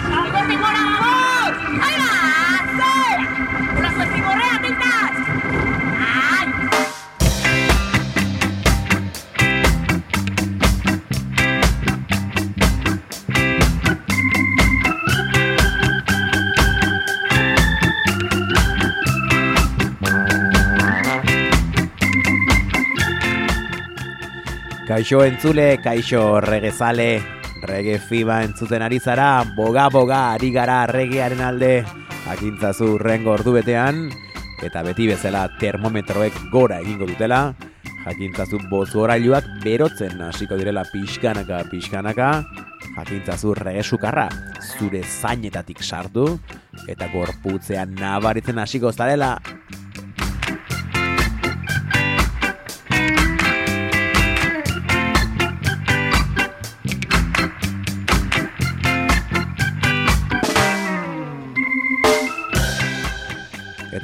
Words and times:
¡Vamos, 0.00 0.48
Timora, 0.48 0.84
vamos! 0.84 1.52
¡Ahí 1.82 1.96
va! 1.98 2.22
Kaixo 24.86 25.24
entzule, 25.24 25.78
kaixo 25.82 26.40
regezale, 26.40 27.41
rege 27.62 27.98
fiba 27.98 28.42
entzuten 28.42 28.82
ari 28.82 28.98
zara, 28.98 29.44
boga 29.56 29.88
boga 29.88 30.32
ari 30.32 30.50
gara 30.50 30.86
regearen 30.86 31.40
alde, 31.40 31.84
jakintzazu 32.26 32.98
rengo 32.98 33.32
ordu 33.32 33.56
eta 33.58 34.82
beti 34.82 35.06
bezala 35.08 35.48
termometroek 35.58 36.32
gora 36.50 36.80
egingo 36.80 37.06
dutela, 37.06 37.54
jakintzazu 38.04 38.58
bozu 38.70 39.00
orailuak 39.02 39.44
berotzen 39.62 40.20
hasiko 40.20 40.56
direla 40.56 40.84
pixkanaka, 40.84 41.64
pixkanaka, 41.70 42.44
jakintzazu 42.96 43.54
rege 43.54 43.82
sukarra 43.82 44.28
zure 44.60 45.02
zainetatik 45.02 45.82
sartu, 45.82 46.38
eta 46.88 47.08
gorputzean 47.12 47.94
nabaritzen 47.94 48.58
hasiko 48.58 48.92
zarela, 48.92 49.36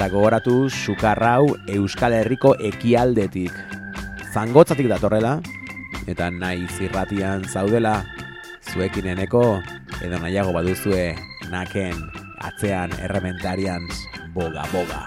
Gogoratu 0.08 0.70
sukarrau 0.72 1.52
Euskal 1.69 2.14
Herriko 2.16 2.55
ekialdetik. 2.56 3.52
Zangotzatik 4.32 4.88
datorrela, 4.88 5.37
eta 6.08 6.31
nahi 6.32 6.64
zirratian 6.78 7.44
zaudela, 7.44 8.00
zuekin 8.72 9.10
eneko, 9.12 9.60
edo 10.00 10.20
nahiago 10.22 10.55
baduzue 10.56 11.12
naken 11.52 12.00
atzean 12.49 12.94
errementarian 13.05 13.84
boga-boga. 14.32 15.05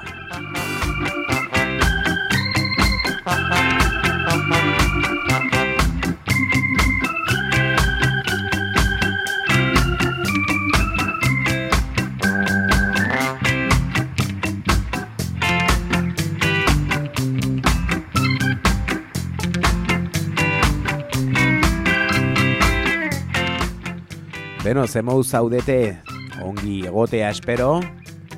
Beno, 24.61 24.83
zemou 24.85 25.23
zaudete 25.23 25.97
ongi 26.45 26.83
egotea 26.85 27.31
espero, 27.33 27.79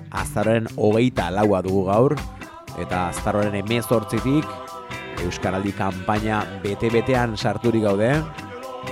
azaroren 0.08 0.70
hogeita 0.80 1.25
laua 1.36 1.60
dugu 1.66 1.81
gaur, 1.90 2.14
eta 2.80 3.10
azaroren 3.10 3.58
emezortzitik 3.60 4.48
Euskaraldi 5.25 5.74
kanpaina 5.75 6.38
bete-betean 6.64 7.36
sarturik 7.36 7.84
gaude, 7.84 8.14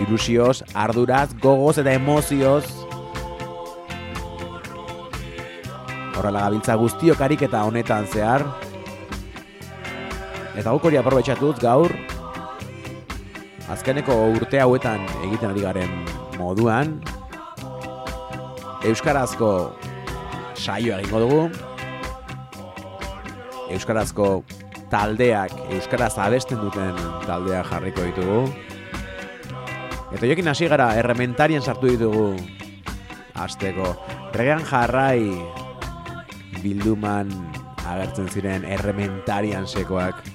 ilusioz, 0.04 0.58
arduraz, 0.76 1.30
gogoz 1.40 1.78
eta 1.80 1.94
emozioz, 1.96 2.66
horrela 6.18 6.44
gabiltza 6.50 6.76
guztiokarik 6.84 7.48
eta 7.48 7.64
honetan 7.64 8.12
zehar, 8.12 8.44
eta 10.52 10.68
guk 10.68 10.92
hori 10.92 11.00
aprobetxatuz 11.00 11.56
gaur, 11.64 11.96
azkeneko 13.72 14.20
urte 14.36 14.60
hauetan 14.60 15.08
egiten 15.30 15.56
ari 15.56 15.68
garen 15.70 15.98
moduan, 16.36 17.00
Euskarazko 18.82 19.78
saioa 20.58 20.98
egingo 21.04 21.20
dugu. 21.22 21.42
Euskarazko 23.72 24.44
taldeak, 24.90 25.54
Euskaraz 25.78 26.16
abesten 26.18 26.60
duten 26.64 26.98
taldeak 27.28 27.70
jarriko 27.70 28.08
ditugu. 28.10 28.42
Eta 30.12 30.28
jokin 30.28 30.50
hasi 30.52 30.68
gara 30.68 30.90
errementarien 31.00 31.62
sartu 31.62 31.94
ditugu 31.94 32.34
Azteko. 33.38 33.94
Regean 34.34 34.66
jarrai 34.66 35.30
bilduman 36.62 37.32
agertzen 37.86 38.28
ziren 38.34 38.66
errementarian 38.66 39.70
sekoak. 39.70 40.26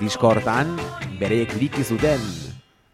Diskortan 0.00 0.76
bereiek 1.20 1.54
liki 1.60 1.84
zuten 1.84 2.22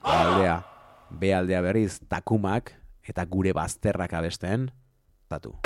taldea. 0.03 0.74
B 1.11 1.35
aldea 1.35 1.61
berriz 1.65 2.01
takumak 2.09 2.75
eta 3.05 3.25
gure 3.29 3.53
bazterrak 3.53 4.13
abesten, 4.17 4.71
tatu. 5.29 5.57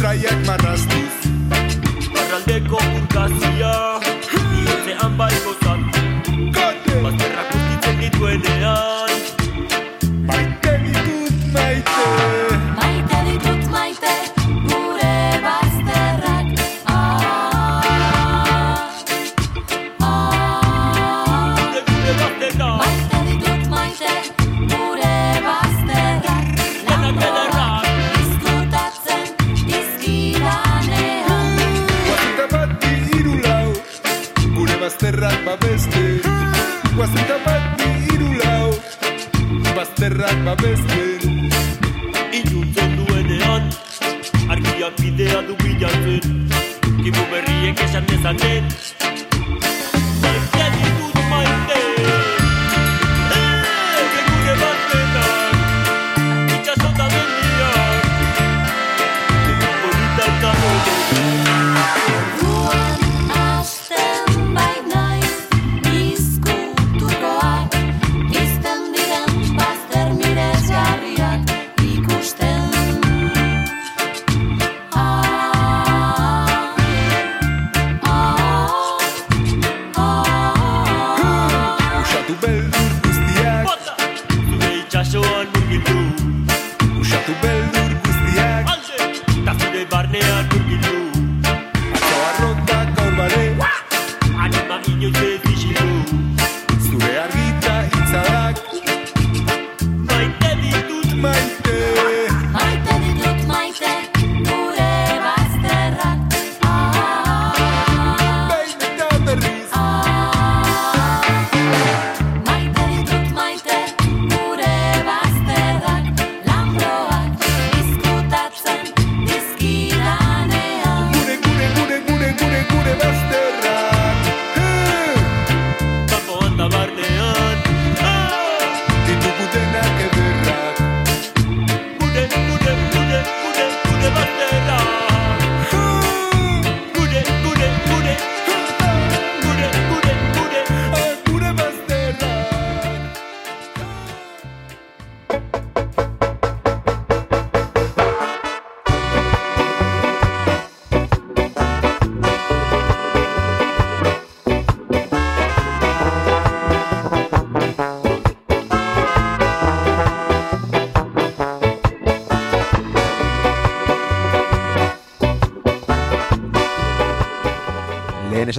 traject, 0.00 0.46
maar 0.46 0.62
dat 0.62 0.78
is 0.78 0.84
niet 0.84 1.09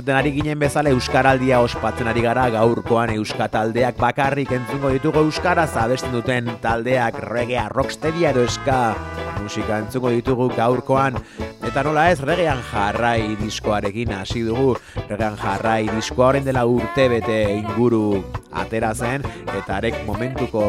esaten 0.01 0.17
ari 0.17 0.31
ginen 0.33 0.57
bezala 0.57 0.89
Euskaraldia 0.89 1.59
ospatzen 1.61 2.07
ari 2.09 2.23
gara 2.25 2.47
gaurkoan 2.49 3.11
Euska 3.13 3.45
taldeak 3.53 3.99
bakarrik 4.01 4.49
entzungo 4.55 4.89
ditugu 4.89 5.21
Euskaraz 5.27 5.75
abesten 5.77 6.09
duten 6.15 6.47
taldeak 6.61 7.19
regea, 7.21 7.67
rocksteadia 7.69 8.31
edo 8.31 8.41
eska 8.41 8.95
musika 9.43 9.77
entzungo 9.77 10.09
ditugu 10.09 10.47
gaurkoan. 10.55 11.19
Eta 11.67 11.83
nola 11.85 12.07
ez 12.09 12.17
regean 12.19 12.63
jarrai 12.71 13.35
diskoarekin 13.43 14.15
hasi 14.17 14.41
dugu. 14.47 14.73
Regean 15.09 15.37
jarrai 15.37 15.85
diskoa 15.91 16.31
horren 16.31 16.49
dela 16.49 16.65
urte 16.65 17.05
bete 17.11 17.37
inguru 17.59 18.23
atera 18.49 18.95
zen 18.95 19.21
eta 19.45 19.77
arek 19.77 20.01
momentuko 20.07 20.65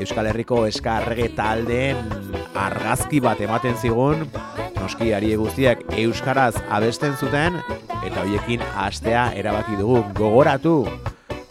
Euskal 0.00 0.30
Herriko 0.32 0.64
eska 0.64 1.02
rege 1.04 1.28
taldeen 1.36 2.00
argazki 2.56 3.20
bat 3.20 3.40
ematen 3.44 3.76
zigun. 3.76 4.24
Noski 4.80 5.12
ari 5.12 5.34
guztiak 5.36 5.84
euskaraz 6.00 6.54
abesten 6.72 7.12
zuten 7.20 7.60
eta 8.20 8.28
hoiekin 8.28 8.60
astea 8.76 9.32
erabaki 9.32 9.78
dugu 9.78 10.02
gogoratu 10.14 10.84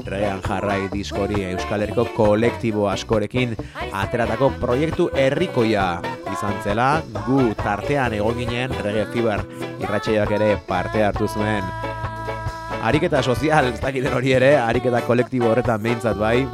Regan 0.05 0.41
jarrai 0.45 0.89
diskori 0.91 1.41
Euskal 1.49 1.81
Herriko 1.81 2.05
kolektibo 2.13 2.87
askorekin 2.89 3.55
ateratako 3.91 4.51
proiektu 4.61 5.09
herrikoia 5.17 6.01
izan 6.31 6.53
zela 6.63 7.01
gu 7.25 7.55
tartean 7.57 8.13
egon 8.13 8.37
ginen 8.37 8.75
Rege 8.83 9.07
Fiber 9.13 9.41
irratxeioak 9.81 10.35
ere 10.37 10.51
parte 10.67 11.03
hartu 11.03 11.27
zuen 11.27 11.65
Ariketa 12.83 13.23
sozial, 13.23 13.73
ez 13.73 13.81
dakiten 13.81 14.13
hori 14.13 14.31
ere, 14.31 14.53
ariketa 14.55 15.01
kolektibo 15.03 15.49
horretan 15.49 15.81
behintzat 15.83 16.15
bai. 16.15 16.47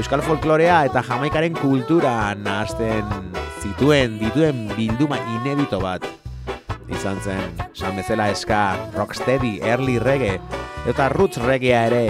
Euskal 0.00 0.24
folklorea 0.26 0.80
eta 0.88 1.04
jamaikaren 1.06 1.54
kultura 1.54 2.34
nahasten 2.34 3.06
zituen, 3.62 4.18
dituen 4.18 4.66
bilduma 4.74 5.20
inedito 5.36 5.78
bat. 5.78 6.17
Izan 6.98 7.20
zen, 7.22 7.60
san 7.78 7.94
bezala 7.94 8.26
eska, 8.32 8.90
rocksteady, 8.96 9.60
early 9.62 10.00
reggae, 10.02 10.40
eta 10.90 11.06
roots 11.12 11.38
reggaea 11.38 11.84
ere 11.86 12.02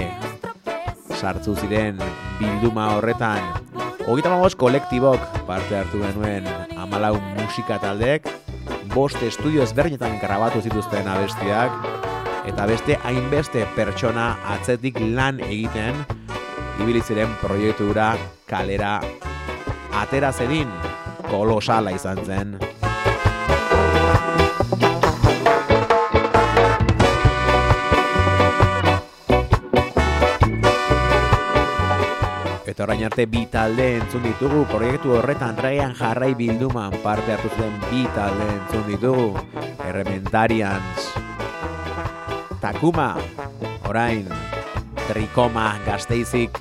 sartzu 1.19 1.53
ziren 1.61 1.99
bilduma 2.39 2.87
horretan. 2.95 3.43
Hogeita 4.07 4.31
mamoz 4.33 4.55
kolektibok 4.57 5.21
parte 5.49 5.77
hartu 5.77 6.01
genuen 6.01 6.49
amalau 6.81 7.19
musika 7.35 7.77
taldeek, 7.83 8.31
bost 8.95 9.21
estudio 9.27 9.67
ezberdinetan 9.67 10.17
grabatu 10.23 10.63
zituzten 10.65 11.11
abestiak, 11.11 11.75
eta 12.49 12.65
beste 12.71 12.97
hainbeste 13.05 13.67
pertsona 13.77 14.31
atzetik 14.55 15.03
lan 15.03 15.43
egiten 15.51 16.01
ibili 16.81 17.05
ziren 17.05 17.37
proiektura 17.43 18.15
kalera 18.49 18.97
atera 20.01 20.33
zedin 20.33 20.73
kolosala 21.29 21.93
izan 21.93 22.25
zen. 22.25 22.59
Orain 32.89 33.05
arte 33.05 33.27
bi 33.29 33.45
talde 33.53 33.99
entzun 33.99 34.23
ditugu. 34.25 34.63
Proiektu 34.71 35.13
horretan 35.19 35.59
regean 35.61 35.93
jarrai 35.93 36.33
bilduman 36.33 36.95
parte 37.03 37.35
hartu 37.35 37.51
zuen 37.53 37.75
bi 37.91 38.07
talde 38.17 38.47
entzun 38.55 38.87
ditugu. 38.89 39.27
Errementarians. 39.85 41.11
Takuma 42.63 43.11
orain 43.89 44.25
Trikoma 45.05 45.75
gazteizik 45.85 46.57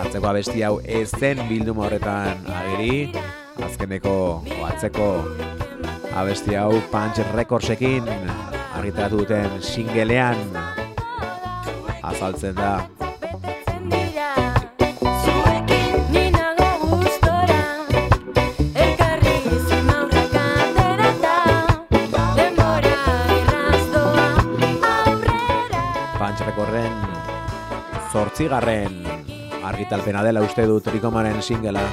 atzeko 0.00 0.28
abesti 0.30 0.64
hau 0.64 0.80
ez 0.80 1.10
zen 1.12 1.44
bilduma 1.50 1.84
horretan 1.86 2.40
ageri. 2.56 3.12
Azkeneko 3.68 4.16
atzeko 4.70 5.10
abesti 6.16 6.56
hau 6.56 6.72
Punch 6.88 7.20
Recordsekin 7.36 8.08
argitaratu 8.78 9.22
duten 9.26 9.60
singelean 9.60 10.67
azaltzen 12.02 12.54
da. 12.54 12.88
Dira 13.88 14.30
Zuekin 15.24 15.94
ni 16.12 16.24
nago 16.34 16.68
gustora 16.90 17.60
Elkarri 18.74 19.34
zimaurrak 19.68 20.34
aterata 20.42 21.36
Denbora 22.36 22.98
erraz 23.38 23.84
doa 23.94 24.28
aurrera. 24.94 25.82
Punch 26.18 26.44
Recorden 26.50 26.92
zortzigarren 28.12 29.02
argitalpena 29.68 30.22
dela 30.24 30.40
uste 30.42 30.66
du 30.66 30.80
Trikomaren 30.80 31.42
singela 31.42 31.84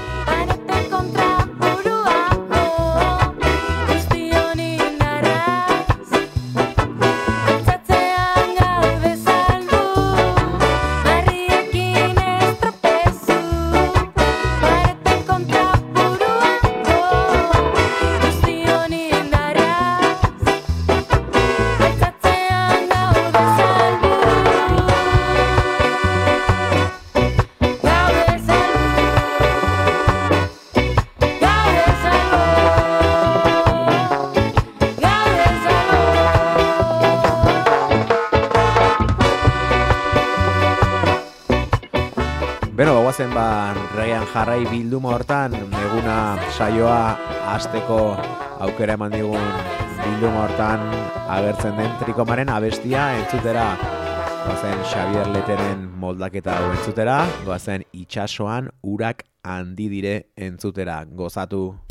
jarrai 44.35 44.65
bilduma 44.67 45.13
hortan, 45.15 45.53
eguna 45.55 46.15
saioa 46.57 47.15
hasteko 47.53 47.99
aukera 48.65 48.97
eman 48.99 49.15
digun 49.15 49.45
bilduma 50.01 50.41
hortan 50.43 50.83
agertzen 51.37 51.79
den 51.79 51.95
trikomaren 52.01 52.51
abestia 52.51 53.05
entzutera. 53.21 53.69
Goazen 54.45 54.83
Xavier 54.91 55.31
Leteren 55.31 55.87
moldaketa 56.03 56.59
hau 56.59 56.67
entzutera, 56.75 57.21
goazen 57.47 57.87
itxasoan 57.95 58.69
urak 58.83 59.23
handi 59.47 59.87
dire 59.95 60.15
entzutera, 60.35 60.99
gozatu. 61.07 61.84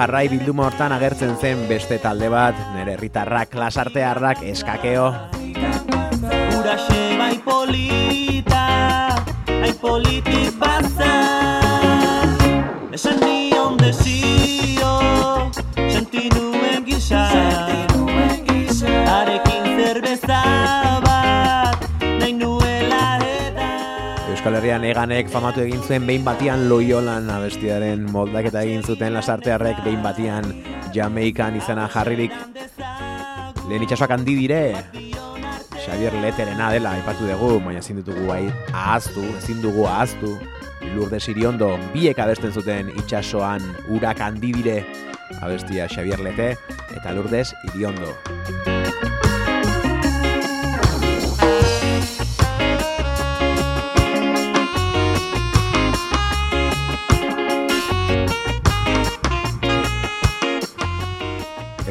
Jarrai 0.00 0.30
bilduma 0.32 0.64
hortan 0.64 0.94
agertzen 0.96 1.34
zen 1.36 1.66
beste 1.68 1.98
talde 2.00 2.30
bat, 2.32 2.56
nere 2.72 2.94
herritarrak 2.96 3.52
lasartearrak 3.60 4.40
eskakeo. 4.48 5.10
Uraxe 6.56 7.00
bai 7.20 7.34
polita 7.44 8.64
Ai 9.60 9.74
politik 9.82 10.59
Herrian 24.80 24.96
eganek 24.96 25.28
famatu 25.28 25.60
egin 25.60 25.82
zuen 25.84 26.06
behin 26.08 26.22
batian 26.24 26.62
loiolan 26.70 27.26
abestiaren 27.28 28.06
moldaketa 28.08 28.62
egin 28.64 28.80
zuten 28.80 29.12
lasartearrek 29.12 29.82
behin 29.84 30.00
batian 30.00 30.46
Jamaikan 30.94 31.58
izena 31.58 31.84
jarririk 31.92 32.32
lehen 33.68 33.84
itxasoak 33.84 34.16
handi 34.16 34.38
dire 34.38 34.62
Xavier 35.84 36.16
Leterena 36.22 36.70
dela 36.72 36.94
aipatu 36.96 37.28
dugu, 37.28 37.60
baina 37.60 37.84
ezin 37.84 38.00
ditugu 38.00 38.24
bai 38.24 38.48
ahaztu, 38.72 39.20
ezin 39.42 39.60
dugu 39.60 39.84
ahaztu 39.84 40.32
Lourdes 40.94 41.26
Iriondo 41.28 41.74
biek 41.92 42.18
abesten 42.18 42.56
zuten 42.56 42.88
itxasoan 42.96 43.60
urak 43.92 44.24
handi 44.24 44.56
dire 44.62 44.80
abestia 45.42 45.92
Xavier 45.92 46.24
Lete 46.24 46.54
eta 46.88 47.12
Lourdes 47.12 47.52
Iriondo. 47.68 48.16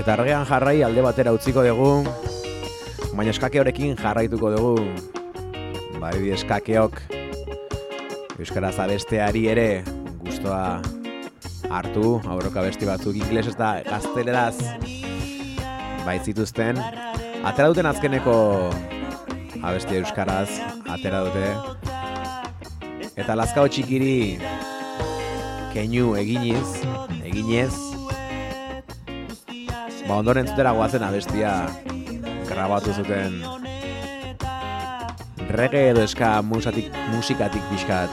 Eta 0.09 0.23
argean 0.23 0.45
jarrai 0.49 0.79
alde 0.81 1.03
batera 1.05 1.29
utziko 1.35 1.61
dugu, 1.61 1.89
baina 3.13 3.29
eskakeorekin 3.29 3.91
jarraituko 3.99 4.49
dugu. 4.55 4.71
Bari 6.01 6.31
eskakeok 6.33 6.95
Euskaraz 8.41 8.71
abesteari 8.81 9.43
ere 9.51 9.83
gustoa 10.23 10.79
hartu, 11.69 12.15
aurroka 12.25 12.63
besti 12.65 12.89
batzuk 12.89 13.19
inglesez 13.21 13.53
eta 13.53 13.83
gazteleraz 13.85 14.55
baitzituzten. 16.07 16.81
Atera 17.45 17.67
duten 17.69 17.91
azkeneko 17.91 18.35
abesti 19.61 19.99
Euskaraz, 20.01 20.49
atera 20.89 21.21
dute. 21.27 21.53
Eta 23.13 23.37
lazkao 23.37 23.69
txikiri 23.69 24.39
keinu 25.77 26.15
eginiz, 26.17 26.65
eginez, 27.21 27.88
ba 30.09 30.17
ondoren 30.17 30.47
zutera 30.49 30.73
goazen 30.73 31.05
abestia 31.05 31.53
grabatu 32.49 32.89
zuten 32.97 33.37
reggae 35.49 35.89
edo 35.91 36.01
eska 36.01 36.41
musatik, 36.41 36.89
musikatik 37.13 37.61
pixkat 37.69 38.09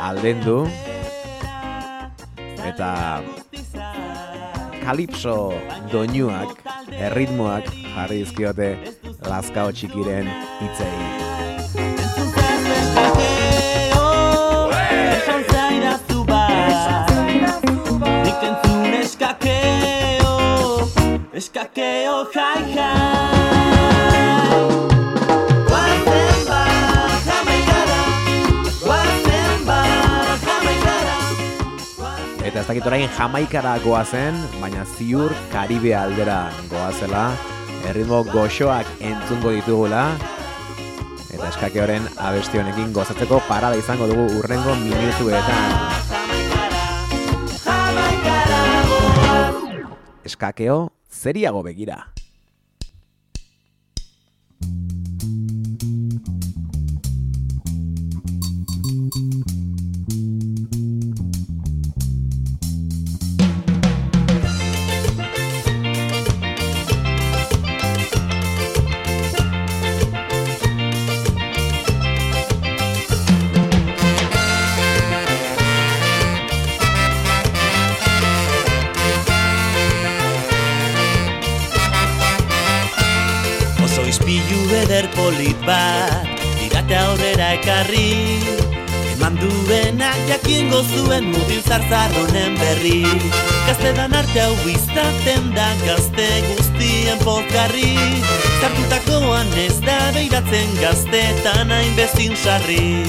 aldendu. 0.00 0.68
Eta 2.60 3.20
kalipso 4.84 5.52
doinuak, 5.92 6.60
erritmoak 6.92 7.68
jarri 7.94 8.22
dizkiote 8.24 8.70
lazkao 9.28 9.72
txikiren 9.72 10.28
hitzei. 10.60 10.92
Esan 15.16 15.42
zaidazu 15.52 16.24
bat. 16.28 17.10
Nik 18.00 18.40
entzun 18.50 19.00
eskakeo 19.00 19.39
Eskakeo 21.40 22.16
jai 22.34 22.62
jai 22.76 24.56
Guazen 25.68 26.42
bat 26.48 27.22
jamaikara 27.28 28.00
Guazen 28.82 29.64
bat 29.64 30.44
jamaikara 30.44 31.16
Eta 32.44 32.60
ez 32.60 32.66
dakit 32.66 32.90
orain 32.92 33.08
jamaikara 33.16 33.72
goazen, 33.86 34.36
baina 34.60 34.84
ziur 34.98 35.32
Karibe 35.54 35.96
aldera 35.96 36.52
goazela, 36.68 37.24
erritmo 37.88 38.20
goxoak 38.28 38.92
entzungo 39.00 39.56
ditugula, 39.56 40.04
eta 41.32 41.48
eskake 41.48 41.80
horren 41.80 42.04
abesti 42.20 42.60
honekin 42.60 42.92
gozatzeko 42.92 43.40
parada 43.48 43.80
izango 43.80 44.12
dugu 44.12 44.28
urrengo 44.42 44.76
minutuetan. 44.84 45.62
Eskakeo 50.28 50.99
zeriago 51.20 51.62
begira. 51.62 52.06
Ekarri. 87.60 88.40
Eman 89.12 89.36
duenak 89.36 90.16
jakingo 90.28 90.80
zuen 90.82 91.28
mutil 91.32 91.62
zarzar 91.68 92.12
honen 92.16 92.56
berri. 92.60 93.04
Gaztedan 93.66 94.14
arte 94.16 94.40
hau 94.40 94.54
biztaten 94.64 95.52
da 95.56 95.68
gazte 95.84 96.28
guztien 96.48 97.20
pozgarri. 97.24 97.96
Zartutakoan 98.60 99.52
ez 99.66 99.76
da 99.84 99.98
beiratzen 100.16 100.72
gaztetan 100.80 101.72
hainbezin 101.76 102.36
sarri. 102.36 103.04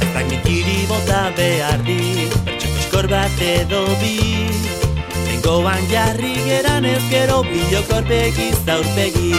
Ez 0.00 0.10
da 0.14 0.22
nikiri 0.30 0.80
bota 0.88 1.26
behar 1.36 1.84
di 1.84 2.05
Bat 3.06 3.38
edo 3.38 3.84
bi. 4.00 4.18
Tengoan 5.26 5.84
jarri 5.86 6.32
geran 6.42 6.84
ez 6.84 7.02
gero 7.06 7.44
Bilokor 7.46 8.02
begiz 8.08 8.58
aurpegi. 8.66 9.30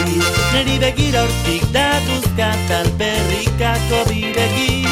Neri 0.54 0.78
begira 0.80 1.26
hortik 1.26 1.66
datuzka 1.76 2.48
Talperrikako 2.70 4.06
bidegi. 4.08 4.86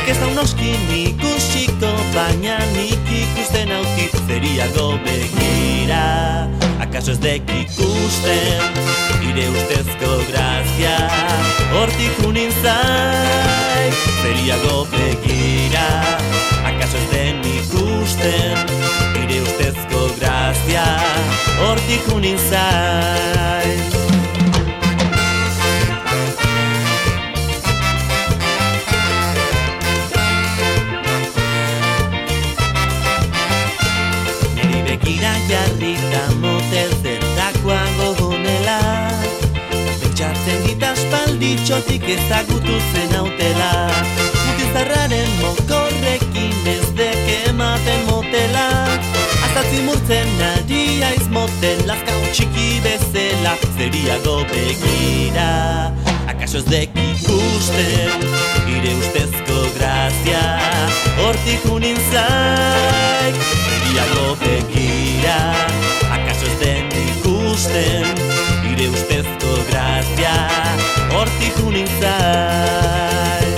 Ik 0.00 0.10
ez 0.10 0.18
da 0.18 0.26
unoskin 0.32 0.90
ikusiko 0.96 1.92
Baina 2.16 2.58
nik 2.74 3.06
ikusten 3.20 3.70
hautit 3.70 4.18
Zeriago 4.26 4.98
begira. 5.06 6.02
Akaso 6.82 7.14
ez 7.14 7.22
dek 7.22 7.46
ikusten 7.60 8.82
Ire 9.30 9.46
ustezko 9.54 10.10
grazia. 10.32 10.98
Hortik 11.70 12.26
unin 12.26 12.50
zai 12.64 13.90
Zeriago 14.24 14.88
begira 14.90 15.27
Hortik 21.88 22.08
unin 22.12 22.36
zai 22.36 23.68
Neri 34.56 34.82
begira 34.84 35.32
jarri 35.48 35.94
da 36.12 36.24
motel 36.42 36.92
zertakoago 37.00 38.10
honela 38.20 38.78
Pentsatzen 40.02 40.60
dit 40.66 40.84
aspalditxotik 40.90 42.04
ezagutu 42.18 42.76
zen 42.92 43.16
hautela. 43.16 43.72
Mutizarraren 44.44 45.32
mokorrekin 45.40 45.57
Azatzi 49.78 49.86
murtzen 49.86 50.40
ari 50.42 51.02
aiz 51.06 51.28
motel 51.30 51.78
Lazkao 51.86 52.22
txiki 52.32 52.80
bezela 52.82 53.54
Zeriago 53.76 54.42
begira 54.50 55.92
Akaso 56.26 56.58
ez 56.58 56.64
dek 56.66 56.96
ikusten 56.98 58.26
Ire 58.74 58.94
ustezko 58.98 59.60
grazia 59.76 60.42
hortik 61.20 61.68
unin 61.70 61.98
zaik 62.10 63.38
Beriago 63.68 64.34
begira, 64.42 65.38
akaso 66.10 66.50
ez 66.50 66.58
den 66.64 66.90
ikusten 67.04 68.18
Ire 68.72 68.90
ustezko 68.90 69.54
grazia, 69.70 70.34
hortik 71.14 71.62
unin 71.66 71.88
zaik 72.00 73.57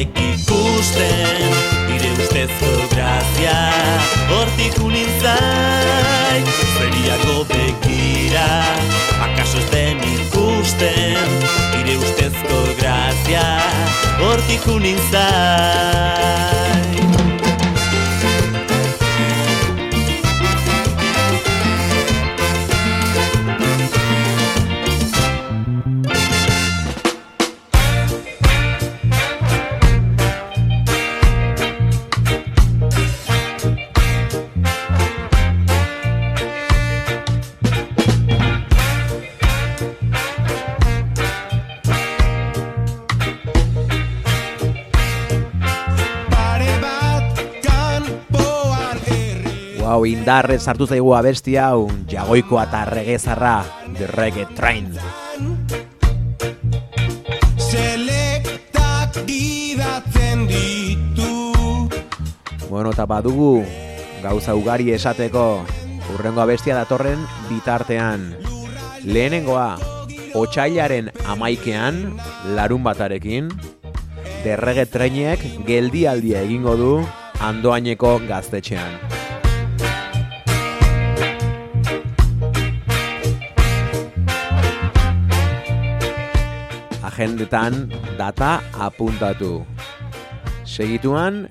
dek 0.00 0.16
ikusten 0.16 1.52
Ire 1.94 2.10
ustezko 2.16 2.72
grazia, 2.94 3.56
hortik 4.30 4.78
unin 4.84 5.10
zaik 5.20 6.46
Zeriago 6.78 7.44
begira, 7.52 8.48
akaso 9.28 9.58
ez 9.60 9.68
den 9.74 10.00
ikusten 10.16 11.30
Ire 11.82 11.94
ustezko 12.00 12.58
grazia, 12.80 13.46
hortik 14.24 14.68
unin 14.76 15.00
zaik 15.12 15.60
Wow, 50.00 50.06
indarrez 50.08 50.62
sartu 50.64 50.86
zaigu 50.88 51.10
abesti 51.12 51.58
hau, 51.60 51.84
jagoikoa 52.08 52.62
eta 52.70 52.86
regezarra, 52.88 53.58
The 53.98 54.06
Reggae 54.08 54.46
Train. 54.56 54.94
Selektak 57.60 59.18
gidatzen 59.28 60.46
ditu 60.48 61.28
Bueno, 62.70 62.94
eta 62.96 63.04
badugu, 63.04 63.60
gauza 64.24 64.56
ugari 64.56 64.88
esateko, 64.96 65.66
urrengo 66.14 66.40
abestia 66.40 66.80
datorren 66.80 67.20
bitartean. 67.50 68.30
Lehenengoa, 69.04 69.76
otxailaren 70.32 71.12
amaikean, 71.28 72.16
larun 72.56 72.88
batarekin, 72.88 73.52
The 74.48 74.56
Reggae 74.56 74.88
Trainek 74.88 75.44
geldialdia 75.68 76.40
egingo 76.48 76.78
du 76.80 76.92
andoaineko 77.36 78.16
gaztetxean. 78.24 79.09
Agendetan 87.20 87.92
data 88.16 88.64
apuntatu. 88.80 89.60
Segituan, 90.64 91.44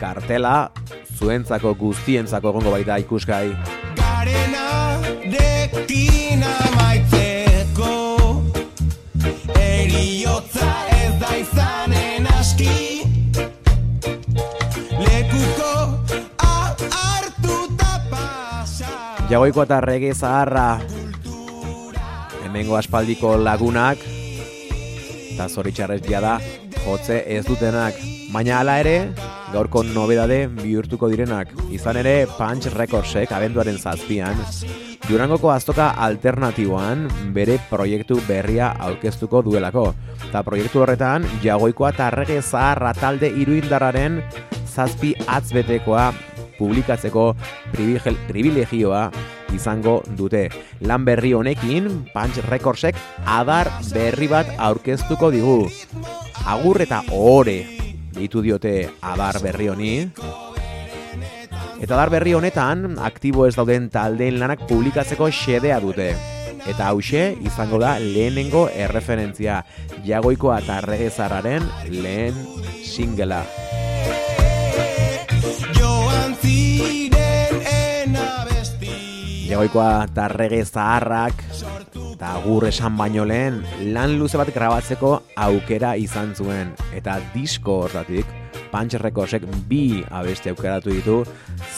kartela 0.00 0.72
zuentzako 1.12 1.74
guztientzako 1.76 2.48
egongo 2.48 2.70
baita 2.72 2.96
ikusgai. 3.02 3.50
Garena 3.98 4.96
dekin 5.28 6.40
amaitzeko 6.40 7.90
Eriotza 9.60 10.70
ez 10.96 11.12
da 11.20 11.34
izanen 11.36 12.28
aski 12.38 13.04
Lekuko 15.04 15.74
hartuta 16.40 17.90
pasa 18.08 18.96
Jagoiko 19.28 19.68
eta 19.68 19.82
rege 19.84 20.14
zaharra 20.16 20.80
Hemengo 22.40 22.80
aspaldiko 22.80 23.34
lagunak 23.36 24.08
eta 25.34 25.48
zoritxarrez 25.48 26.02
da 26.02 26.38
jotze 26.84 27.24
ez 27.26 27.44
dutenak. 27.46 27.94
Baina 28.32 28.60
hala 28.60 28.78
ere, 28.80 29.12
gaurko 29.52 29.82
nobedade 29.82 30.46
bihurtuko 30.46 31.08
direnak. 31.08 31.48
Izan 31.70 31.96
ere, 31.96 32.26
Punch 32.38 32.70
Recordsek 32.74 33.32
abenduaren 33.32 33.78
zazpian 33.78 34.38
Durangoko 35.08 35.50
aztoka 35.50 35.88
alternatiboan 35.98 37.08
bere 37.34 37.56
proiektu 37.70 38.20
berria 38.28 38.68
aurkeztuko 38.78 39.40
duelako. 39.42 39.88
Eta 40.28 40.44
proiektu 40.46 40.84
horretan, 40.84 41.24
jagoikoa 41.42 41.90
eta 41.96 42.10
rege 42.14 42.38
zaharra 42.42 42.92
talde 42.94 43.32
iruindarraren 43.42 44.20
zazpi 44.70 45.14
atzbetekoa 45.26 46.12
publikatzeko 46.60 47.34
privilegio- 47.72 48.18
privilegioa 48.28 49.10
izango 49.54 50.00
dute. 50.16 50.48
Lan 50.80 51.04
berri 51.04 51.32
honekin, 51.34 51.90
Punch 52.14 52.40
Recordsek 52.48 52.96
adar 53.26 53.70
berri 53.92 54.28
bat 54.30 54.50
aurkeztuko 54.58 55.30
digu. 55.34 55.58
Agur 56.46 56.80
eta 56.82 57.02
ohore 57.12 57.58
ditu 58.14 58.42
diote 58.42 58.90
adar 59.00 59.40
berri 59.42 59.68
honi. 59.68 59.94
Eta 61.80 61.96
adar 61.96 62.10
berri 62.12 62.34
honetan, 62.36 62.98
aktibo 63.00 63.46
ez 63.48 63.54
dauden 63.56 63.88
taldeen 63.92 64.36
lanak 64.40 64.66
publikatzeko 64.68 65.30
xedea 65.32 65.80
dute. 65.80 66.12
Eta 66.68 66.90
hause 66.90 67.22
izango 67.40 67.80
da 67.80 67.94
lehenengo 67.98 68.66
erreferentzia 68.68 69.62
jagoikoa 70.04 70.60
eta 70.60 70.80
regezarraren 70.84 71.64
lehen 71.88 72.36
singela. 72.84 73.44
Joan 75.78 76.36
Jagoikoa 79.50 80.04
eta 80.06 80.28
rege 80.30 80.60
zaharrak 80.62 81.40
eta 82.12 82.28
agur 82.38 82.68
esan 82.68 82.94
baino 82.94 83.24
lehen 83.26 83.56
lan 83.96 84.12
luze 84.20 84.38
bat 84.38 84.52
grabatzeko 84.54 85.10
aukera 85.46 85.96
izan 85.98 86.36
zuen 86.38 86.70
eta 86.94 87.16
disko 87.34 87.80
hortatik 87.86 88.30
Punch 88.70 88.94
Recordsek 89.02 89.48
bi 89.66 90.04
abesti 90.06 90.52
aukeratu 90.52 90.94
ditu 90.94 91.16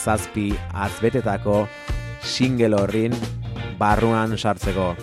zazpi 0.03 0.51
azbetetako 0.85 1.63
single 2.21 2.77
horrin 2.77 3.15
barruan 3.79 4.37
sartzeko. 4.37 4.93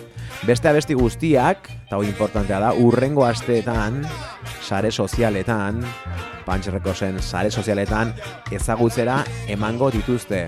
Beste 0.47 0.71
abesti 0.71 0.95
guztiak, 0.97 1.67
eta 1.85 1.99
hori 1.99 2.09
importantea 2.09 2.61
da, 2.63 2.71
urrengo 2.73 3.27
asteetan, 3.27 3.99
sare 4.63 4.89
sozialetan, 4.91 5.83
Punch 6.47 6.71
Recordsen 6.71 7.19
sare 7.21 7.51
sozialetan 7.51 8.15
ezagutzera 8.55 9.21
emango 9.51 9.91
dituzte. 9.91 10.47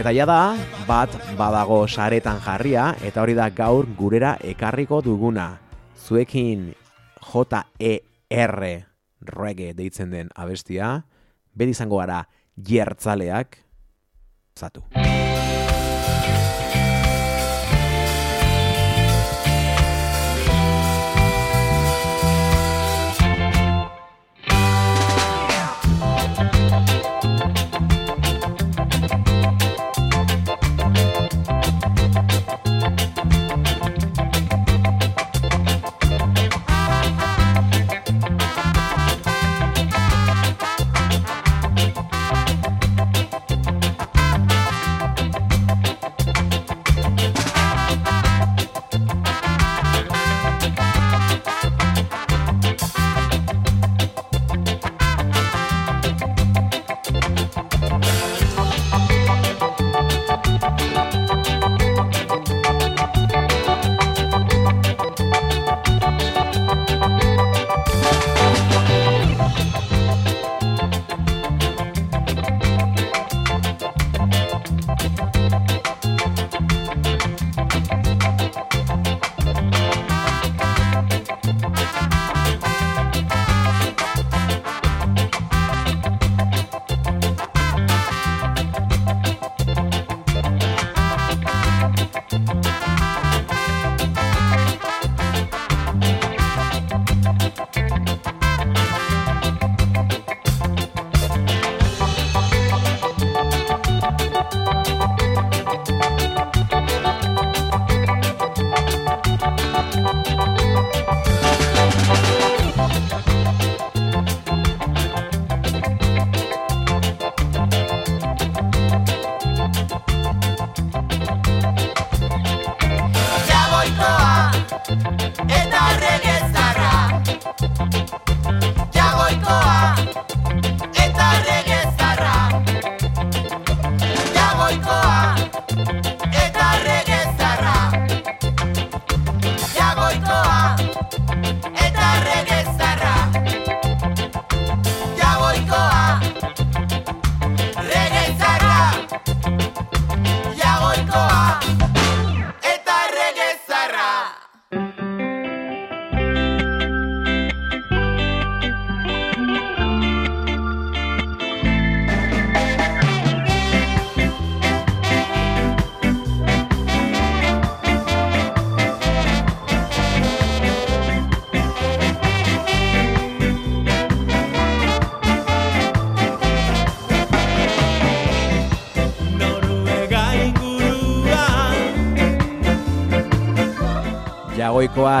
Eta 0.00 0.14
ja 0.16 0.24
da, 0.24 0.56
bat 0.88 1.12
badago 1.36 1.82
saretan 1.84 2.38
jarria, 2.40 2.86
eta 3.04 3.20
hori 3.20 3.34
da 3.36 3.50
gaur 3.52 3.84
gurera 3.98 4.30
ekarriko 4.40 5.02
duguna. 5.04 5.58
Zuekin 5.92 6.70
J-E-R 7.20 8.62
reggae 9.36 9.74
deitzen 9.76 10.16
den 10.16 10.32
abestia, 10.32 11.02
beti 11.52 11.76
izango 11.76 12.00
gara 12.00 12.22
jertzaleak, 12.56 13.60
zatu. 14.56 14.88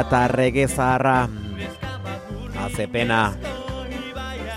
Eta 0.00 0.26
rege 0.28 0.66
zaharra. 0.68 1.28
Azepena 2.60 3.20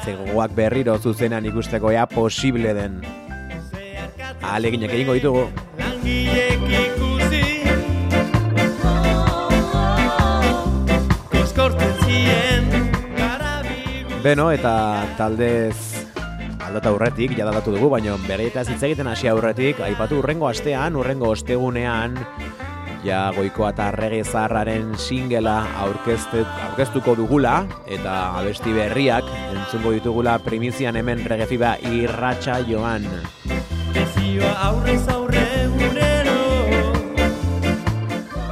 zegoak 0.04 0.52
berriro 0.56 0.98
zuzenan 1.00 1.46
ikusteko 1.48 1.92
ea 1.92 2.06
posible 2.08 2.74
den. 2.76 3.02
Aleginak 4.44 4.92
egingo 4.92 5.16
ditugu. 5.18 5.46
Langileek 5.80 6.66
ikusi. 6.80 7.44
Koskortzen 11.32 11.94
zien 12.04 12.70
Garabigu 13.18 14.22
Beno, 14.24 14.50
eta 14.52 14.74
taldez 15.18 16.04
aldata 16.64 16.90
aurretik, 16.90 17.36
jadalatu 17.38 17.76
dugu, 17.76 17.90
baina 17.94 18.16
berrietaz 18.28 18.68
hitz 18.72 18.82
egiten 18.84 19.08
hasi 19.12 19.30
aurretik, 19.32 19.80
aipatu 19.84 20.20
urrengo 20.24 20.48
astean, 20.50 20.96
urrengo 21.00 21.30
ostegunean, 21.36 22.18
ja 23.04 23.32
goikoa 23.36 23.74
eta 23.74 23.89
rege 23.92 24.24
zaharraren 24.24 24.94
singela 24.98 25.58
aurkeztuko 25.84 27.16
dugula, 27.20 27.63
eta 27.92 28.16
abesti 28.39 28.74
berriak 28.76 29.28
entzungo 29.52 29.92
ditugula 29.96 30.38
primizian 30.44 30.96
hemen 30.96 31.26
regefiba 31.28 31.76
irratxa 31.92 32.62
joan. 32.68 33.08
Aurrez 34.63 35.04
aurre 35.12 35.44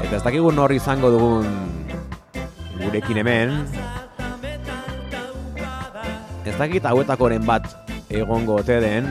Eta 0.03 0.17
ez 0.17 0.23
dakigu 0.25 0.51
nor 0.51 0.73
izango 0.75 1.09
dugun 1.13 1.47
gurekin 2.81 3.21
hemen, 3.21 3.53
ez 6.43 6.55
dakit 6.59 6.83
hauetakoren 6.83 7.45
bat 7.47 7.69
egongo 8.11 8.57
ote 8.59 8.81
den, 8.83 9.07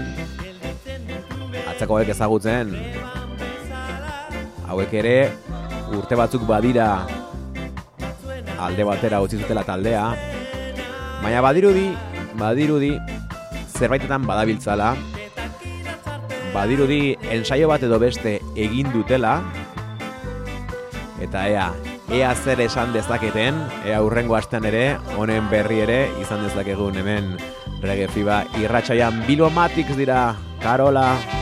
atzakoek 1.73 2.13
ezagutzen, 2.13 2.75
hauek 4.71 4.95
ere 5.03 5.17
urte 5.97 6.15
batzuk 6.19 6.47
badira 6.47 6.91
alde 8.61 8.85
batera 8.85 9.21
utzi 9.25 9.41
zutela 9.41 9.65
taldea, 9.65 10.05
baina 11.23 11.41
badirudi, 11.45 11.87
badirudi 12.39 12.93
zerbaitetan 13.79 14.27
badabiltzala, 14.29 14.93
badirudi 16.55 17.17
ensaio 17.33 17.71
bat 17.73 17.87
edo 17.89 17.99
beste 18.03 18.37
egin 18.55 18.93
dutela, 18.93 19.39
eta 21.25 21.47
ea, 21.49 21.67
ea 22.13 22.35
zer 22.37 22.61
esan 22.67 22.93
dezaketen, 22.97 23.59
ea 23.89 24.03
urrengo 24.05 24.37
astean 24.37 24.69
ere, 24.69 24.85
honen 25.17 25.49
berri 25.53 25.83
ere 25.87 26.03
izan 26.21 26.45
dezakegun 26.47 27.01
hemen 27.01 27.35
Reggae 27.81 28.11
Fiba 28.13 28.43
irratxaian 28.61 29.23
Bilomatics 29.25 29.97
dira, 29.97 30.35
Karola. 30.61 31.40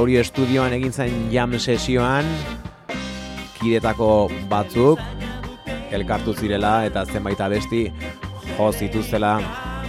Kantauri 0.00 0.16
Estudioan 0.16 0.72
egin 0.72 0.94
zen 0.96 1.16
jam 1.28 1.52
sesioan, 1.58 2.24
kidetako 3.58 4.30
batzuk, 4.48 5.02
elkartu 5.92 6.32
zirela 6.32 6.86
eta 6.88 7.02
zenbait 7.04 7.42
abesti 7.44 7.82
jo 8.54 8.70
zituztela 8.72 9.34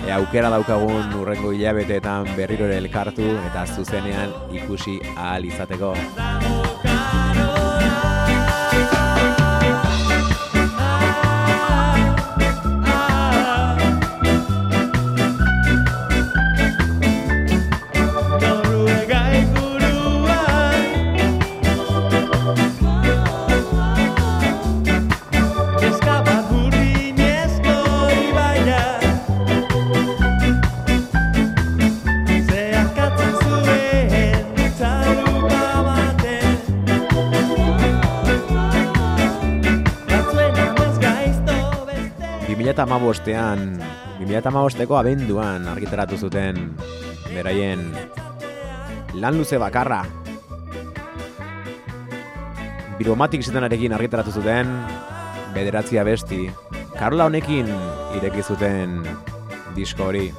e, 0.02 0.12
aukera 0.12 0.52
daukagun 0.52 1.16
urrengo 1.22 1.54
hilabeteetan 1.56 2.28
berriro 2.36 2.68
elkartu 2.68 3.32
eta 3.38 3.64
zuzenean 3.72 4.36
ikusi 4.60 5.00
ahal 5.16 5.48
izateko. 5.48 5.96
2008an, 42.62 43.82
2008ko 44.22 44.94
abenduan 45.00 45.66
argitaratu 45.66 46.14
zuten 46.14 46.76
beraien 47.34 47.88
lan 49.18 49.38
luze 49.40 49.58
bakarra. 49.58 50.04
Biromatik 53.00 53.42
zitenarekin 53.42 53.98
argitaratu 53.98 54.30
zuten 54.30 54.70
bederatzi 55.56 55.98
abesti. 55.98 56.52
Karola 57.00 57.26
honekin 57.32 57.66
ireki 58.20 58.46
zuten 58.46 59.02
disko 59.74 60.12
hori. 60.12 60.30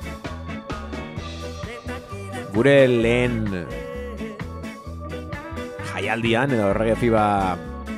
Gure 2.55 2.77
lehen 2.87 3.67
jaialdian, 5.91 6.55
edo 6.55 6.71
errege 6.71 6.95
fiba 7.03 7.27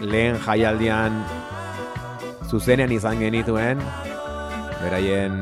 lehen 0.00 0.40
jaialdian 0.46 1.20
zuzenean 2.48 2.92
izan 2.94 3.18
genituen, 3.18 3.80
beraien 4.84 5.40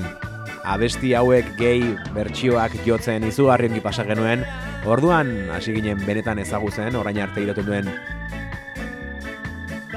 abesti 0.64 1.12
hauek 1.18 1.48
gehi 1.58 1.92
bertsioak 2.14 2.76
jotzen 2.86 3.26
izugarri 3.26 3.68
ongi 3.70 3.82
pasa 3.82 4.06
genuen, 4.06 4.44
orduan 4.86 5.32
hasi 5.50 5.74
ginen 5.74 6.00
benetan 6.06 6.38
ezagutzen, 6.42 6.94
orain 6.96 7.18
arte 7.22 7.42
irauten 7.42 7.66
duen 7.66 7.90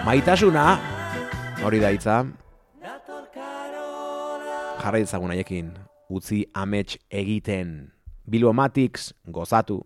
maitasuna, 0.05 0.65
hori 1.65 1.81
da 1.81 1.93
hitza, 1.93 2.19
jarra 4.81 5.01
ditzagun 5.01 5.33
haiekin, 5.33 5.73
utzi 6.09 6.43
amets 6.53 6.99
egiten, 7.09 7.91
Bilomatics 8.25 9.13
gozatu. 9.29 9.83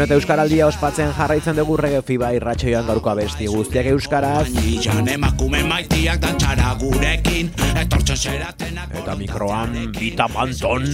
Beno 0.00 0.06
eta 0.08 0.16
Euskaraldia 0.16 0.64
ospatzen 0.64 1.10
jarraitzen 1.12 1.58
dugu 1.60 1.74
rege 1.76 1.98
fiba 2.08 2.30
irratxoian 2.32 2.86
gaurko 2.88 3.10
abesti 3.10 3.50
guztiak 3.52 3.84
Euskaraz. 3.90 4.46
Emakume 5.12 5.60
maitiak 5.68 6.22
dantxara 6.22 6.70
gurekin 6.80 7.50
Etortzen 7.76 8.16
zeratenak 8.16 8.94
Eta 8.96 9.16
mikroan 9.18 9.76
Bita 9.98 10.24
Panton 10.32 10.86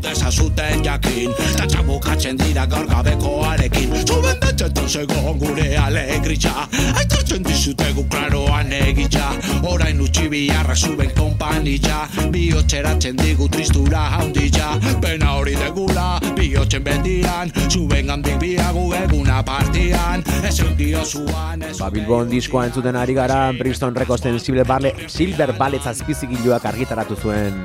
desazuten 0.00 0.80
jakin 0.84 1.34
Dantxa 1.58 1.82
bukatzen 1.84 2.40
dira 2.40 2.64
gaur 2.64 2.86
gabekoarekin. 2.88 3.92
Zuben 4.06 4.40
dantxetan 4.40 4.88
zegoen 4.88 5.38
gure 5.42 5.76
alegritza 5.76 6.64
Aitortzen 6.96 7.44
dizutegu 7.44 8.06
klaroan 8.08 8.72
egitza. 8.72 9.34
Orain 9.68 10.00
utxi 10.00 10.30
biharra 10.32 10.74
zuben 10.74 11.12
kompanitza 11.12 12.06
Bihotzeratzen 12.32 13.20
digu 13.20 13.52
tristura 13.52 14.08
handitza 14.16 14.78
Pena 15.04 15.36
hori 15.36 15.58
degula 15.60 16.14
bihotzen 16.40 16.84
bendian 16.84 17.52
Zuben 17.68 18.08
handik 18.10 18.38
biagu 18.40 18.88
eguna 18.96 19.40
partian. 19.44 20.24
Ez 20.46 20.56
dio 20.78 21.04
zuan 21.04 21.62
ez 21.66 21.76
Ba, 21.78 21.90
Bilbon 21.92 22.30
diskoa 22.32 22.64
entzuten 22.70 22.96
ari 22.96 23.14
gara 23.14 23.50
Brixton 23.56 23.94
Records-en 23.94 24.40
Silver 24.40 24.66
Ballet, 24.66 25.04
Silver 25.08 25.52
Ballet 25.58 25.84
zazpizigiluak 25.84 26.64
argitaratu 26.64 27.16
zuen. 27.16 27.58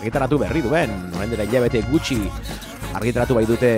Argitaratu 0.00 0.38
berri 0.42 0.62
duen 0.66 0.90
orain 1.14 1.30
dela 1.30 1.46
hilabete 1.46 1.84
gutxi 1.90 2.18
argitaratu 2.98 3.38
bai 3.38 3.46
dute 3.46 3.72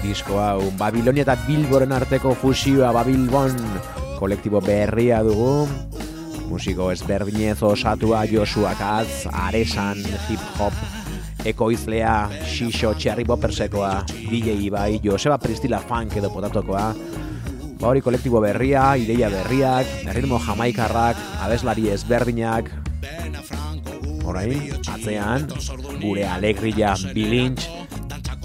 disko 0.00 0.40
hau. 0.40 0.70
Babilonia 0.80 1.26
eta 1.26 1.36
Bilboren 1.44 1.92
arteko 1.92 2.32
fusioa 2.40 2.94
Babilbon 2.96 3.56
kolektibo 4.18 4.64
berria 4.64 5.20
dugu. 5.26 5.68
Musiko 6.50 6.88
ezberdinez 6.90 7.60
osatua 7.62 8.24
Joshua 8.26 8.72
Katz, 8.74 9.28
Aresan, 9.30 10.00
Hip 10.26 10.42
Hop, 10.58 10.74
Ekoizlea, 11.44 12.14
Xixo, 12.44 12.92
Txarri 12.94 13.24
Bopersekoa, 13.24 14.04
DJ 14.08 14.58
Ibai, 14.66 15.00
Joseba 15.04 15.38
Pristila 15.38 15.80
Funk 15.80 16.16
edo 16.20 16.30
potatokoa, 16.32 16.90
Ba 17.80 17.88
hori 17.88 18.02
kolektibo 18.04 18.42
berria, 18.44 18.82
ideia 19.00 19.30
berriak, 19.32 19.88
erritmo 20.12 20.36
jamaikarrak, 20.44 21.16
abeslari 21.40 21.88
ezberdinak, 21.88 22.68
orain, 24.28 24.68
atzean, 24.84 25.48
gure 26.02 26.26
alegria 26.28 26.92
bilintx, 27.16 27.70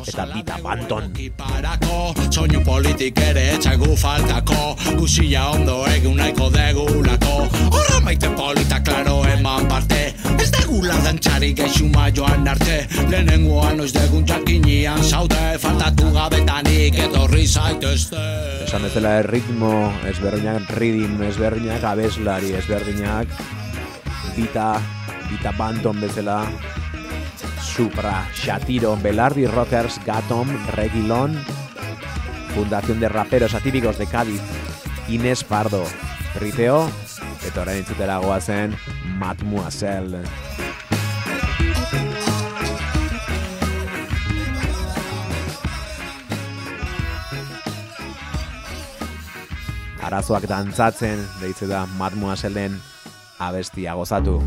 eta 0.07 0.25
bita 0.31 0.57
banton. 0.63 1.11
Soinu 2.29 2.61
politik 2.65 3.19
ere 3.21 3.45
etxagu 3.55 3.95
faltako. 3.99 4.75
Guzia 4.99 5.49
ondo 5.51 5.81
egun 5.89 6.17
nahiko 6.19 6.49
degulako. 6.53 7.35
Horra 7.71 7.99
maite 8.05 8.31
dantxari 11.35 11.53
geixuma 11.53 12.09
joan 12.15 12.47
arte 12.47 12.87
Lehenengoan 13.09 13.77
noiz 13.77 13.91
degun 13.91 14.25
jakinian 14.25 15.01
zaude 15.03 15.57
Faltatu 15.59 16.11
gabetanik 16.13 16.95
etorri 16.95 17.45
zaitezte 17.47 18.21
Esan 18.63 18.83
bezala 18.83 19.19
erritmo 19.19 19.91
ezberdinak, 20.07 20.69
ridim 20.79 21.21
ezberdinak, 21.27 21.83
abeslari 21.83 22.53
ezberdinak, 22.55 23.27
bita, 24.35 24.79
bita 25.29 25.51
banton 25.57 25.99
bezala, 26.01 26.39
Supra, 27.61 28.25
Shatiro, 28.33 28.95
Belardi 28.97 29.45
Rockers, 29.45 29.99
Gatom, 30.05 30.49
Regilon, 30.73 31.37
Fundación 32.55 32.99
de 32.99 33.09
Raperos 33.09 33.53
Atípicos 33.53 33.99
de 33.99 34.07
Cádiz, 34.07 34.41
Inés 35.09 35.43
Pardo, 35.43 35.83
Riteo, 36.39 36.89
eta 37.45 37.61
orain 37.61 37.83
entzutera 37.83 38.17
goazen 38.23 38.73
Mademoiselle. 39.19 40.23
Arazoak 50.05 50.45
dantzatzen, 50.45 51.23
deitze 51.41 51.65
da 51.65 51.85
Mademoisellen 51.97 52.77
abestia 53.41 53.95
gozatu. 53.97 54.37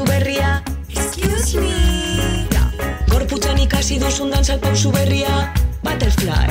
Pausu 0.00 0.04
berria. 0.04 0.62
Excuse 0.88 1.56
me. 1.60 2.46
Gorputzan 3.08 3.58
ikasi 3.58 3.98
duzun 3.98 4.30
dantzal 4.30 4.58
pausu 4.58 4.90
berria. 4.92 5.52
Butterfly 5.82 6.48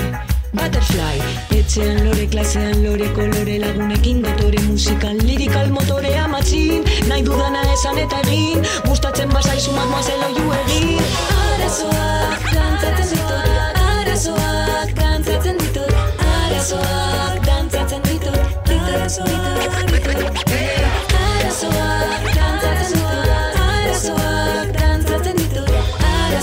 Butterfly. 0.54 1.18
Etxean 1.54 2.06
lore, 2.06 2.28
klasean 2.30 2.84
lore, 2.84 3.10
kolore 3.14 3.60
lagunekin 3.60 4.22
Dotore 4.22 4.62
musikan, 4.68 5.18
lirikal 5.18 5.70
motorea 5.70 6.28
matxin. 6.28 6.84
Nahi 7.08 7.24
dudana 7.24 7.62
esan 7.74 7.98
eta 7.98 8.22
egin. 8.28 8.66
Gustatzen 8.88 9.30
bazaizu 9.30 9.74
mademoiselle 9.74 10.26
oiu 10.30 10.54
egin. 10.64 11.04
Arazoak 11.40 12.50
dantzatzen 12.54 13.10
ditut 13.14 13.78
Arazoak 13.86 14.96
dantzatzen 15.02 15.62
ditut 15.62 15.94
Arazoak 16.32 17.46
dantzatzen 17.46 18.02
ditut 18.10 18.42
Ditut, 18.70 19.22
ditut, 19.94 20.69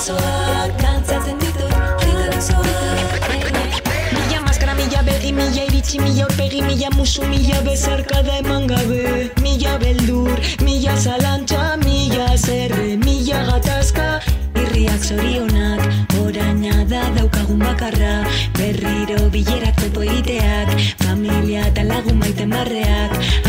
Arazoak 0.07 0.75
dantzatzen 0.79 1.39
ditut 1.43 1.73
Ditut, 1.99 2.31
ditut 2.31 3.83
Mila 4.15 4.39
maskara, 4.47 4.75
mila 4.79 5.03
begi, 5.03 5.33
mila 5.33 5.65
iritsi, 5.67 5.99
mila 5.99 6.27
aurpegi, 6.27 6.63
mila 6.63 6.91
musu, 6.95 7.27
mila 7.27 7.59
bezarkada 7.67 8.39
eman 8.39 8.69
gabe. 8.69 9.33
Mila 9.43 9.79
beldur, 9.83 10.39
mila 10.63 10.95
zalantza, 10.97 11.77
mila 11.83 12.37
zerre, 12.37 12.97
mila 13.03 13.43
gatazka. 13.51 14.23
Irriak 14.55 15.03
zorionak, 15.03 15.83
oraina 16.23 16.85
da 16.87 17.03
daukagun 17.19 17.59
bakarra. 17.59 18.23
Berriro 18.55 19.27
bilerak 19.35 19.75
topo 19.83 20.07
egiteak, 20.07 20.71
familia 21.03 21.67
eta 21.67 21.83
lagun 21.83 22.23
maiten 22.23 22.55
barreak 22.55 23.47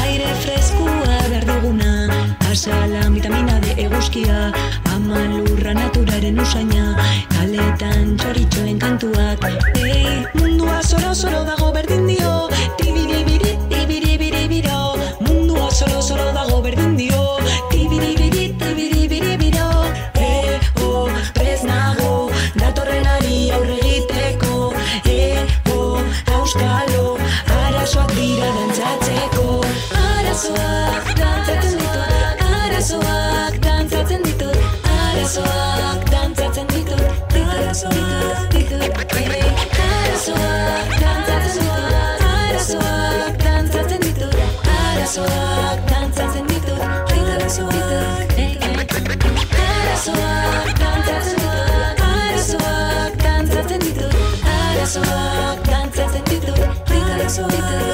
asala, 2.52 3.10
vitamina 3.10 3.60
D 3.60 3.76
eguzkia 3.78 4.52
Ama 4.96 5.20
lurra 5.32 5.74
naturaren 5.74 6.40
usaina, 6.40 6.96
kaletan 7.34 8.16
txoritxoen 8.18 8.80
kantuak. 8.80 9.44
Ei, 9.76 10.26
mundua 10.36 10.82
zoro-zoro 10.82 11.44
dago 11.48 11.72
berdin 11.76 12.08
dio 12.08 12.34
Tibiribiri, 12.80 13.56
tibiribiribiro 13.72 14.98
Mundua 15.28 15.70
zoro-zoro 15.72 16.32
dago 16.36 16.62
berdin 16.66 16.97
so 57.38 57.48
dance. 57.50 57.87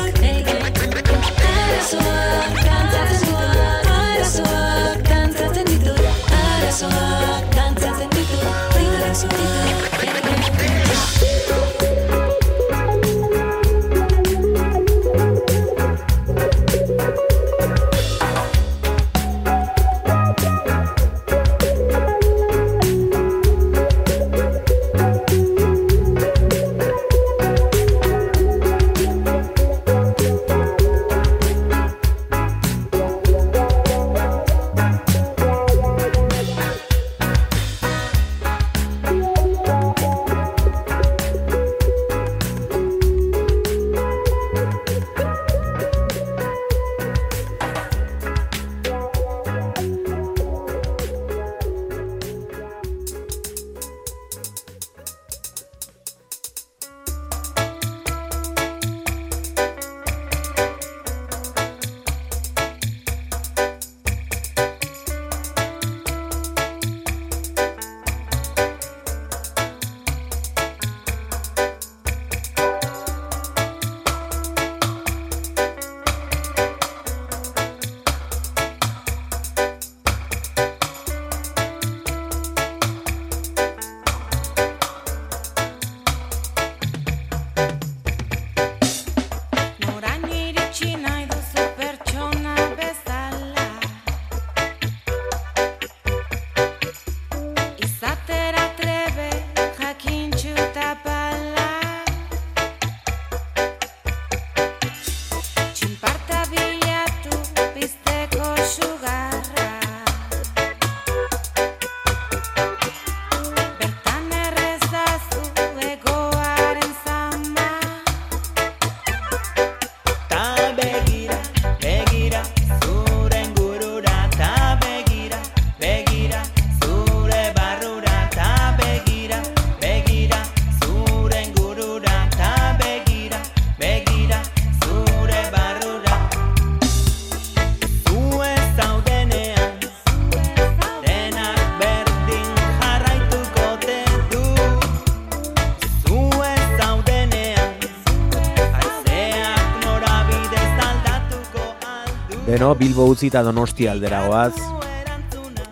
Eta 153.27 153.43
Donostia 153.43 153.91
aldera 153.93 154.25
goaz. 154.27 154.53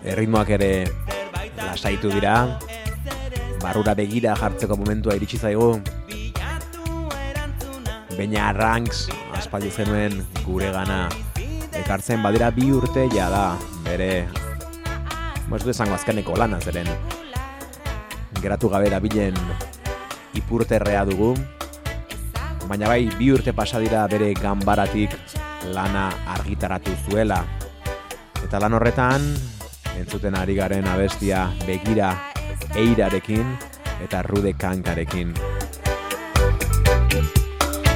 Erritmoak 0.04 0.52
ere 0.56 0.70
lasaitu 1.56 2.12
dira. 2.12 2.58
Barrura 3.62 3.94
begira 3.94 4.36
jartzeko 4.38 4.76
momentua 4.76 5.16
iritsi 5.18 5.38
zaigu. 5.38 5.74
Baina 8.16 8.52
Ranks 8.52 9.08
aspaldi 9.36 9.70
zenuen 9.70 10.20
gure 10.46 10.70
gana 10.70 11.06
ekartzen 11.80 12.22
badira 12.22 12.50
bi 12.54 12.68
urte 12.70 13.08
ja 13.10 13.28
da 13.32 13.44
bere 13.86 14.28
du 15.52 15.70
esango 15.70 15.94
azkeneko 15.96 16.36
lana 16.36 16.60
zeren 16.60 16.88
geratu 18.40 18.68
gabe 18.72 18.88
dabilen 18.92 19.36
ipurterrea 20.38 21.04
dugu 21.08 21.32
baina 22.68 22.88
bai 22.88 23.10
bi 23.18 23.32
urte 23.32 23.52
pasa 23.52 23.80
dira 23.80 24.06
bere 24.08 24.32
ganbaratik 24.34 25.16
lana 25.74 26.10
argitaratu 26.52 26.92
zuela. 27.08 27.40
Eta 28.44 28.60
lan 28.60 28.74
horretan 28.76 29.22
entzuten 29.96 30.34
ari 30.36 30.54
garen 30.54 30.84
abestia 30.84 31.46
begira 31.64 32.12
eirarekin 32.76 33.56
eta 34.04 34.20
rude 34.22 34.52
kankarekin. 34.52 35.32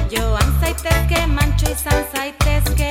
Joan 0.09 0.49
zaitezke 0.61 1.21
mantxo 1.27 1.69
izan 1.69 2.03
zaitezke 2.15 2.89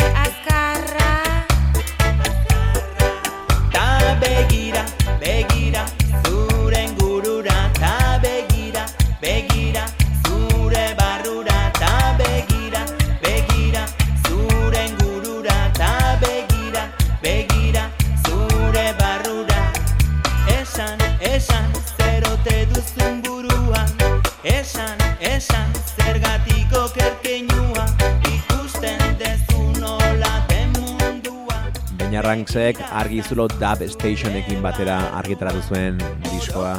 Ranksek 32.27 32.81
argi 32.91 33.21
zulo 33.23 33.47
dub 33.47 33.83
stationekin 33.87 34.59
batera 34.59 34.97
argitaratu 35.15 35.61
zuen 35.69 36.01
diskoa. 36.27 36.75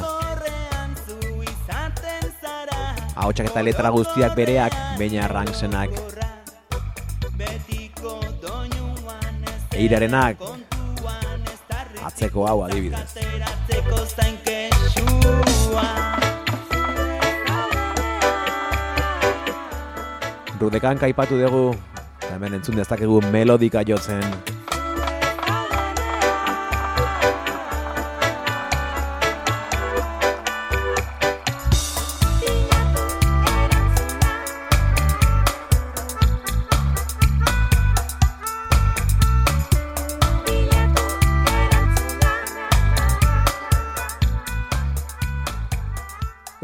Ahotsak 3.16 3.48
eta 3.48 3.62
letra 3.64 3.88
guztiak 3.94 4.36
bereak, 4.36 4.76
baina 5.00 5.24
Ranksenak 5.32 5.96
eirarenak 9.78 10.36
atzeko 12.10 12.44
hau 12.50 12.58
adibidez. 12.66 13.14
Rudekan 20.58 20.98
kaipatu 20.98 21.38
dugu, 21.40 21.64
hemen 22.32 22.60
entzun 22.60 22.76
dezakegu 22.82 23.22
melodika 23.32 23.86
jotzen. 23.86 24.57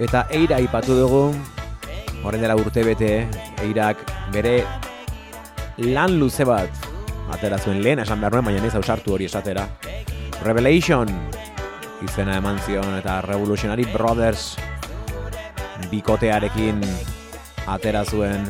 Eta 0.05 0.27
eira 0.37 0.59
aipatu 0.61 0.99
dugu, 0.99 1.27
Horren 2.25 2.41
dela 2.41 2.57
urte 2.57 2.83
bete, 2.85 3.27
eirak 3.65 4.01
bere 4.33 4.59
lan 5.81 6.19
luze 6.21 6.45
bat 6.49 6.85
atera 7.33 7.59
zuen 7.59 7.83
lehen, 7.85 8.01
esan 8.01 8.21
behar 8.21 8.37
nuen, 8.37 8.47
baina 8.49 8.65
ez 8.65 8.75
ausartu 8.77 9.15
hori 9.17 9.29
esatera. 9.29 9.67
Revelation 10.45 11.09
izena 12.05 12.37
eman 12.41 12.61
zion 12.67 12.97
eta 12.99 13.19
Revolutionary 13.25 13.85
Brothers 13.93 14.55
bikotearekin 15.91 16.81
atera 17.69 18.05
zuen 18.05 18.49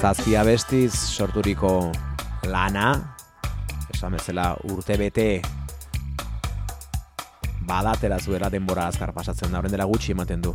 zazpi 0.00 0.32
abestiz 0.32 0.94
sorturiko 0.96 1.92
lana, 2.48 2.94
esan 3.92 4.14
bezala 4.16 4.54
urte 4.72 4.96
bete 4.96 5.26
badatera 7.68 8.16
zuela 8.16 8.48
denbora 8.48 8.86
azkar 8.88 9.12
pasatzen 9.12 9.52
da, 9.52 9.60
horren 9.60 9.74
dela 9.74 9.84
gutxi 9.84 10.14
ematen 10.14 10.40
du. 10.40 10.54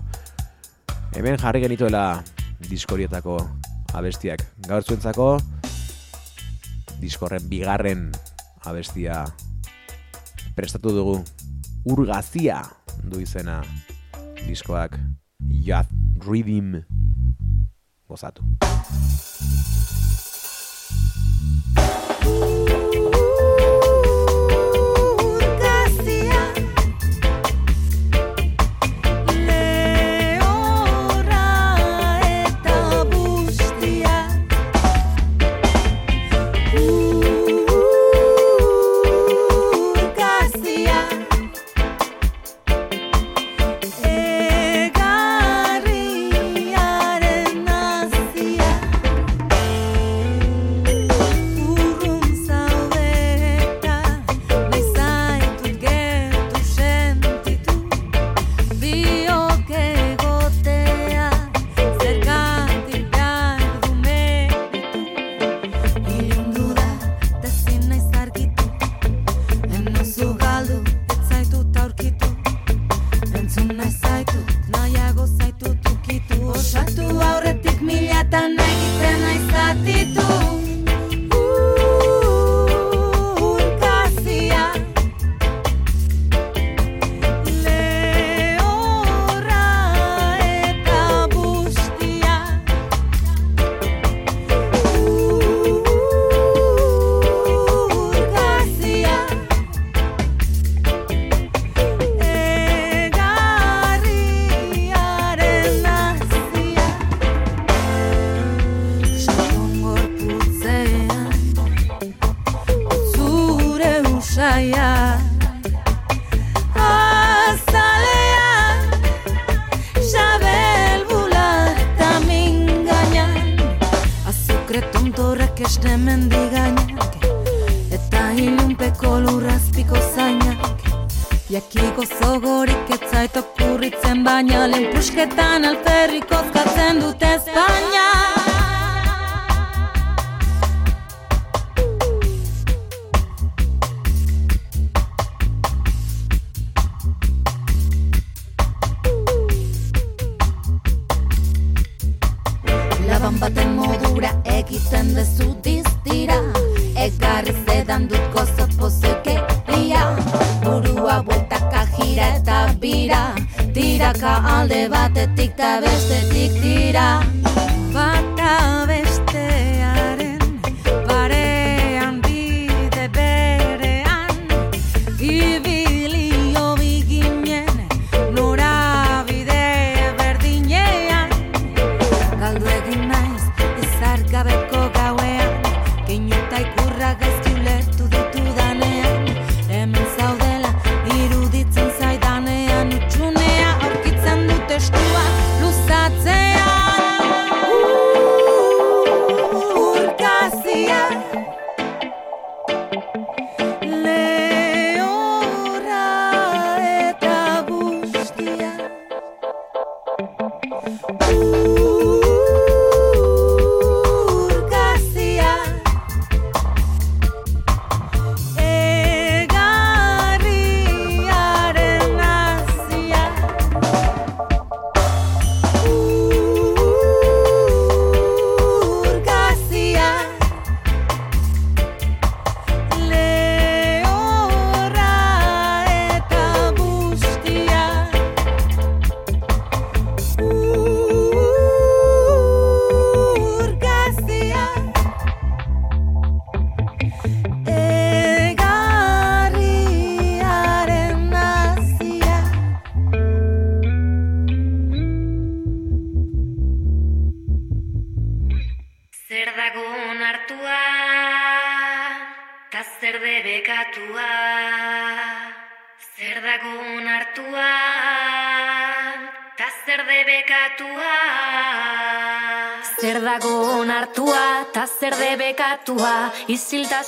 Hemen 1.14 1.38
jarri 1.38 1.62
genituela 1.62 2.24
diskorietako 2.72 3.38
abestiak. 3.94 4.42
Gaur 4.66 4.82
zuentzako 4.82 5.30
diskorren 6.98 7.46
bigarren 7.46 8.10
abestia 8.66 9.22
prestatu 10.58 10.90
dugu 10.98 11.20
urgazia 11.86 12.64
du 13.06 13.22
izena 13.22 13.62
diskoak 14.48 14.98
Yath 15.70 15.94
Rhythm 16.26 16.82
gozatu. 18.16 18.42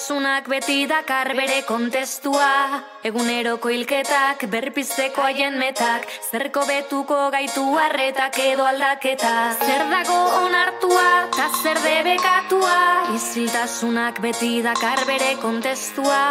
una 0.10 0.27
Iziltasunak 0.38 0.62
beti 0.62 0.86
dakar 0.86 1.34
bere 1.34 1.64
kontestua. 1.66 2.78
Eguneroko 3.08 3.72
hilketak, 3.74 4.44
berpizteko 4.52 5.24
haien 5.26 5.58
metak. 5.58 6.06
Zerko 6.30 6.62
betuko 6.68 7.32
gaitu 7.34 7.64
harretak 7.82 8.38
edo 8.44 8.68
aldaketa. 8.70 9.32
Zer 9.58 9.88
dago 9.90 10.18
onartua, 10.44 11.08
ta 11.34 11.50
zer 11.64 11.80
debekatua? 11.82 12.76
Iziltasunak 13.16 14.22
beti 14.22 14.62
dakar 14.62 15.02
bere 15.10 15.34
kontestua. 15.42 16.22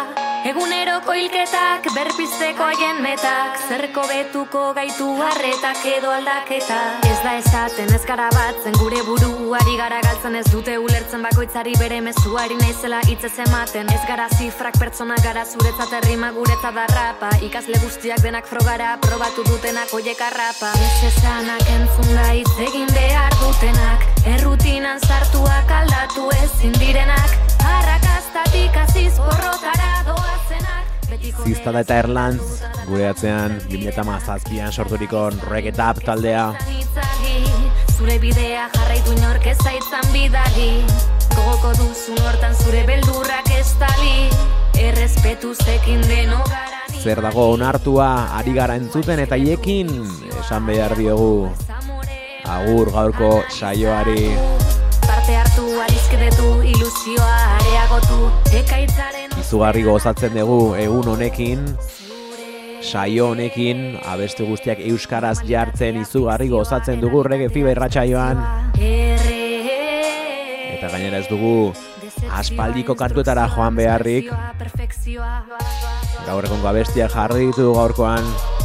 Eguneroko 0.47 1.11
hilketak, 1.17 1.89
berpizteko 1.91 2.63
haien 2.63 3.03
metak. 3.03 3.59
Zerko 3.67 4.07
betuko 4.07 4.71
gaitu 4.77 5.09
harretak 5.19 5.83
edo 5.97 6.13
aldaketa. 6.15 6.79
Ez 7.09 7.19
da 7.25 7.35
esaten 7.41 7.91
ez 7.91 8.05
gara 8.07 8.29
batzen 8.31 8.79
gure 8.79 9.03
buruari 9.09 9.75
gara 9.75 9.99
galtzen. 10.05 10.39
Ez 10.39 10.47
dute 10.53 10.77
ulertzen 10.79 11.27
bakoitzari 11.27 11.75
bere 11.81 11.99
mezuari 12.05 12.55
naizela 12.61 13.03
hitzez 13.09 13.35
ematen 13.49 13.96
Ez 13.97 14.03
gara 14.05 14.27
zifrak 14.29 14.75
pertsona 14.77 15.15
gara 15.25 15.41
zuretzat 15.41 15.93
errima 15.97 16.27
guretzat 16.35 16.75
darrapa 16.77 17.31
Ikasle 17.47 17.79
guztiak 17.81 18.19
denak 18.21 18.45
frogara 18.45 18.91
probatu 19.01 19.41
dutenak 19.47 19.93
oiek 19.97 20.21
arrapa 20.21 20.69
Ez 20.85 21.07
esanak 21.07 21.63
entzun 21.73 22.11
da 22.13 22.27
hitz 22.35 22.53
egin 22.67 22.85
behar 22.93 23.33
dutenak. 23.41 24.05
Errutinan 24.35 25.01
sartuak 25.01 25.73
aldatu 25.79 26.27
ezin 26.43 26.77
direnak. 26.77 27.33
Arrakastatik 27.71 28.77
aziz 28.83 29.15
porrotara 29.17 29.89
doazenak. 30.11 30.93
Ziztada 31.47 31.81
eta 31.81 31.97
Erlantz, 32.03 32.61
gure 32.85 33.09
atzean 33.09 33.57
2008an 33.71 34.77
sorturiko 34.77 35.29
reggae 35.49 35.73
dub 35.73 36.05
taldea. 36.05 36.51
Zure 37.97 38.19
bidea 38.21 38.67
jarraitu 38.75 39.15
inork 39.17 39.45
ez 39.49 39.55
zaitzan 39.57 40.05
bidali. 40.13 40.83
Gogoko 41.33 41.71
duzun 41.79 42.19
hortan 42.27 42.53
zure 42.61 42.83
beldurrak 42.85 43.49
estali 43.55 44.27
Errespetu 44.77 45.55
zekin 45.55 46.03
deno 46.05 46.43
Zer 47.01 47.21
dago 47.25 47.47
onartua, 47.55 48.29
ari 48.37 48.53
gara 48.53 48.75
entzuten 48.77 49.21
eta 49.23 49.37
hiekin 49.41 49.89
esan 50.43 50.69
behar 50.69 50.93
diogu. 50.97 51.49
Agur 52.45 52.93
gaurko 52.93 53.31
saioari. 53.49 54.29
Parte 55.07 55.35
hartu, 55.41 55.65
arizkedetu, 55.87 56.51
ilusioa 56.69 57.35
areagotu 57.57 58.29
Ekaitzaren 58.61 59.33
Izugarri 59.41 59.87
gozatzen 59.89 60.37
dugu 60.37 60.75
egun 60.77 61.15
honekin, 61.15 61.65
saio 62.81 63.31
honekin, 63.31 63.97
abesti 64.05 64.45
guztiak 64.47 64.79
euskaraz 64.89 65.39
jartzen 65.47 66.01
izugarri 66.01 66.49
gozatzen 66.51 67.01
dugu 67.01 67.23
rege 67.27 67.49
fiba 67.53 67.73
irratsaioan. 67.73 68.43
Eta 70.77 70.91
gainera 70.93 71.21
ez 71.23 71.27
dugu 71.31 71.73
aspaldiko 72.37 72.95
kartuetara 72.95 73.47
joan 73.55 73.75
beharrik. 73.79 74.29
Gaur 76.27 76.45
egongo 76.45 76.67
abestiak 76.69 77.11
jarri 77.13 77.49
ditu 77.49 77.73
gaurkoan 77.73 78.56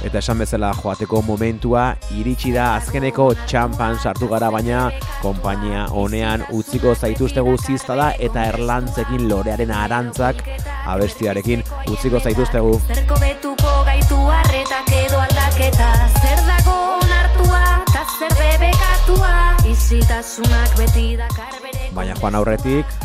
Eta 0.00 0.18
esan 0.18 0.38
bezala 0.40 0.70
joateko 0.78 1.20
momentua 1.22 1.82
iritsi 2.16 2.54
da 2.54 2.70
azkeneko 2.78 3.26
txampan 3.44 3.98
sartu 4.00 4.28
gara 4.30 4.48
baina 4.50 4.86
konpainia 5.20 5.82
honean 5.92 6.44
utziko 6.56 6.94
zaituztegu 6.94 7.56
ziztada 7.58 8.12
eta 8.28 8.46
erlantzekin 8.52 9.28
lorearen 9.28 9.70
arantzak 9.76 10.40
abestiarekin 10.88 11.64
utziko 11.92 12.20
zaituztegu. 12.20 12.72
Zerko 12.88 13.20
betuko 13.20 13.74
gaitu 13.90 14.22
harretak 14.38 14.88
edo 15.02 15.20
aldaketa 15.26 15.90
Zer 16.22 16.40
dago 16.48 16.78
onartua, 16.96 17.62
ta 17.92 18.06
zer 18.16 18.34
debekatua 18.40 19.34
Izitasunak 19.68 20.74
beti 20.80 21.06
dakar 21.20 21.60
bere 21.60 21.92
Baina 21.94 22.16
joan 22.16 22.40
aurretik 22.40 22.98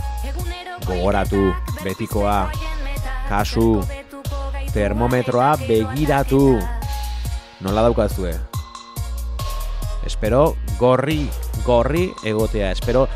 gogoratu 0.86 1.50
betikoa 1.84 2.40
kasu 3.30 3.84
termometroa 4.74 5.56
begiratu 5.68 6.42
nola 7.66 7.82
daukazue? 7.82 8.32
Espero 10.06 10.56
gorri, 10.78 11.26
gorri 11.66 12.12
egotea, 12.24 12.70
espero 12.72 13.08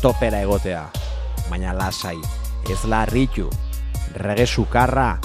topera 0.00 0.40
egotea. 0.40 0.84
Baina 1.50 1.74
lasai, 1.74 2.18
ez 2.70 2.78
larritu, 2.86 3.50
rege 4.14 4.46
sukarra, 4.46 5.18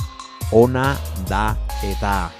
ona 0.52 0.96
da 1.30 1.54
eta. 1.86 2.32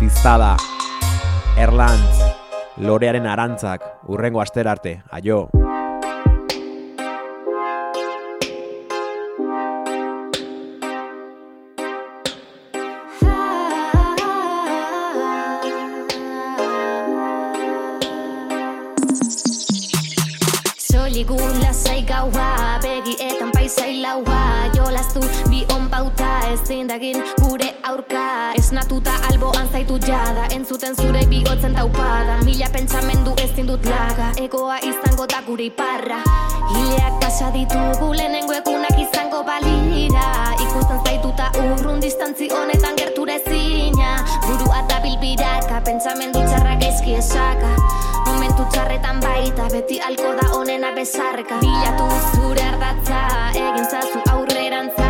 Ziztada, 0.00 0.56
Erlantz. 1.60 2.29
Lorearen 2.80 3.26
Arantzak, 3.26 3.82
urrengo 4.08 4.40
asterarte, 4.40 5.02
aio. 5.12 5.50
Soligu 20.80 21.36
lasai 21.60 22.00
gaua, 22.08 22.80
begietan 22.80 23.52
paisai 23.52 24.00
laua 24.00 24.40
Jolaztu 24.72 25.20
bi 25.52 25.66
on 25.76 25.90
bauta 25.92 26.32
ezin 26.54 26.88
dagin 26.88 27.20
zaitu 29.80 29.96
jada, 30.06 30.44
entzuten 30.52 30.94
zure 30.94 31.24
bigotzen 31.26 31.74
taupada. 31.74 32.36
Mila 32.44 32.68
pentsamendu 32.72 33.32
ezin 33.40 33.66
dut 33.66 33.84
laga, 33.88 34.32
egoa 34.36 34.76
izango 34.84 35.26
da 35.26 35.40
gure 35.46 35.64
iparra 35.64 36.20
Hileak 36.70 37.20
pasa 37.20 37.48
ditugu 37.54 38.12
lehenengo 38.12 38.52
egunak 38.52 38.98
izango 39.00 39.42
balira. 39.42 40.52
Ikusten 40.60 41.00
zaituta 41.04 41.50
urrun 41.62 42.00
distantzi 42.00 42.50
honetan 42.52 42.96
gerture 42.96 43.40
zina 43.46 44.20
Burua 44.46 44.82
eta 44.84 45.00
bilbiraka, 45.00 45.80
pentsamendu 45.84 46.44
txarrak 46.44 46.84
eski 46.84 47.16
esaka. 47.16 47.72
Momentu 48.28 48.68
txarretan 48.72 49.20
baita, 49.24 49.70
beti 49.72 50.00
alko 50.00 50.34
da 50.36 50.50
onena 50.60 50.92
bezarka 50.96 51.60
Bilatu 51.64 52.10
zure 52.34 52.68
ardatza, 52.68 53.22
egin 53.56 53.88
zazu 53.88 54.20
aurrerantza 54.28 55.09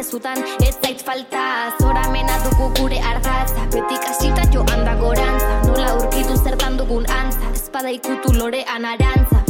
mezutan 0.00 0.38
ez 0.64 0.76
zait 0.82 1.02
falta. 1.04 1.44
Zoramena 1.78 2.36
dugu 2.44 2.70
gure 2.78 2.98
ardatza, 3.10 3.60
beti 3.72 3.96
kasita 4.04 4.44
joan 4.52 4.84
da 4.84 4.94
gorantza. 4.96 5.52
Nola 5.66 5.92
urkitu 6.00 6.36
zertan 6.44 6.78
dugun 6.78 7.04
antza, 7.20 7.50
espada 7.52 7.90
ikutu 7.98 8.32
lorean 8.32 8.84
arantza. 8.92 9.40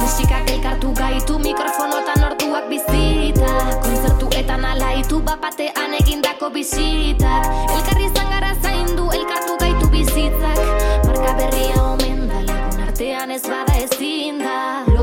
Musikak 0.00 0.50
elkartu 0.54 0.92
gaitu, 1.00 1.38
mikrofonotan 1.38 2.26
orduak 2.28 2.68
bizita. 2.68 3.52
Kontzertuetan 3.84 4.64
alaitu, 4.72 5.22
bapatean 5.24 5.96
egindako 6.00 6.50
bisitak. 6.56 7.48
Elkarri 7.76 8.10
izan 8.10 8.28
gara 8.34 8.52
zaindu, 8.60 9.08
elkartu 9.20 9.56
gaitu 9.64 9.88
bizitzak. 9.94 10.60
Marka 11.08 11.32
berria 11.40 11.80
omen 11.92 12.26
da, 12.28 12.44
lagun 12.50 12.88
artean 12.88 13.32
ez 13.38 13.44
bada 13.48 13.80
ezin 13.86 14.44
da 14.44 14.93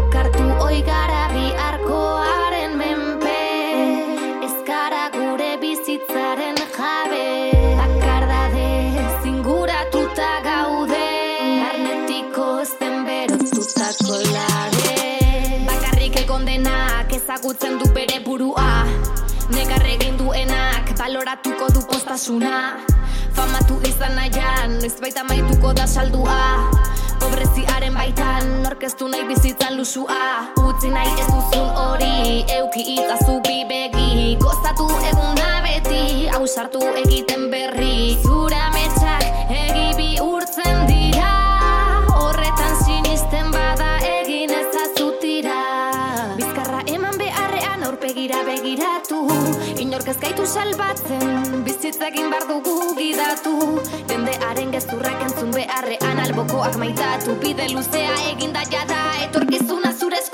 postasuna 22.12 22.76
Famatu 23.32 23.80
izan 23.88 24.18
nahian, 24.20 24.74
noiz 24.84 24.98
baita 25.00 25.24
maituko 25.24 25.72
da 25.72 25.86
saldua. 25.88 26.68
Pobreziaren 27.22 27.94
baitan, 27.96 28.66
orkestu 28.68 29.08
nahi 29.08 29.24
bizitzan 29.30 29.78
lusua 29.78 30.52
Utzi 30.60 30.92
nahi 30.92 31.14
ez 31.22 31.28
duzun 31.30 31.70
hori, 31.80 32.44
euki 32.58 32.84
itzazu 32.98 33.38
bibegi 33.46 34.36
Gozatu 34.42 34.90
egun 35.08 35.40
da 35.40 35.62
beti, 35.64 36.28
ausartu 36.36 36.84
egiten 37.06 37.48
berri. 37.54 38.18
Zura 38.26 38.68
metxak 38.76 39.24
egi 39.62 39.88
bihurtzen 40.02 40.84
dira. 40.92 41.32
Horretan 42.18 42.76
sinisten 42.84 43.56
bada 43.56 43.94
egin 44.18 44.52
ezazutira 44.58 45.62
Bizkarra 46.36 46.84
eman 46.92 47.16
beharrean 47.22 47.88
aurpegira 47.88 48.44
begiratu. 48.50 49.24
Inork 49.80 50.12
ez 50.12 50.20
gaitu 50.20 50.44
salbatzen 50.50 51.61
Bizitzekin 52.02 52.32
bar 52.34 52.46
dugu 52.50 52.96
gidatu. 52.98 53.52
Jendearen 54.10 54.72
gezurrak 54.74 55.20
entzun 55.22 55.52
beharrean 55.54 56.22
albokoak 56.24 56.80
maitatu 56.82 57.36
Bide 57.44 57.68
luzea 57.76 58.16
eginda 58.32 58.64
jada 58.74 59.02
Etorkizuna 59.28 59.92
zure 59.94 60.18
esku 60.18 60.31